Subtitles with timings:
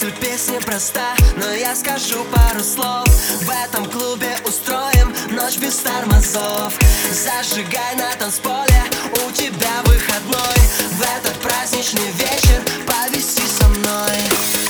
[0.00, 3.04] Мысль песни проста, но я скажу пару слов.
[3.42, 6.72] В этом клубе устроим ночь без тормозов.
[7.10, 8.80] Зажигай на танцполе,
[9.26, 10.54] у тебя выходной.
[10.92, 14.18] В этот праздничный вечер повиси со мной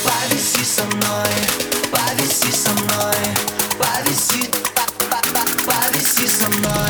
[0.03, 1.29] Повиси со мной,
[1.91, 3.17] повиси со мной
[3.77, 4.49] Повиси,
[5.67, 6.88] повиси со мной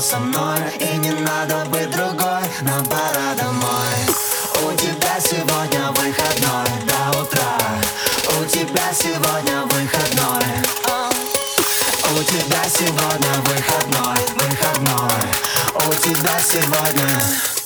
[0.00, 3.98] со мной И не надо быть другой, нам пора домой.
[4.62, 7.58] У тебя сегодня выходной до утра.
[8.40, 10.44] У тебя сегодня выходной.
[12.12, 15.22] У тебя сегодня выходной, выходной.
[15.74, 17.59] У тебя сегодня